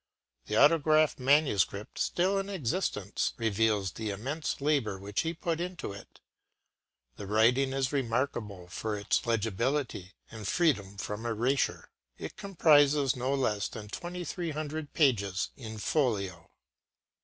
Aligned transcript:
”The 0.47 0.55
autograph 0.55 1.19
manuscript, 1.19 1.99
still 1.99 2.39
in 2.39 2.49
existence, 2.49 3.35
reveals 3.37 3.91
the 3.91 4.09
immense 4.09 4.59
labour 4.59 4.97
which 4.97 5.21
he 5.21 5.31
put 5.31 5.61
into 5.61 5.93
it. 5.93 6.19
The 7.17 7.27
writing 7.27 7.71
is 7.71 7.93
remarkable 7.93 8.67
for 8.67 8.97
its 8.97 9.23
legibility 9.27 10.13
and 10.31 10.47
freedom 10.47 10.97
from 10.97 11.23
erasure. 11.27 11.91
It 12.17 12.35
comprises 12.35 13.15
no 13.15 13.35
less 13.35 13.67
than 13.67 13.89
2,300 13.89 14.91
pages 14.95 15.49
in 15.55 15.77
folio. 15.77 16.49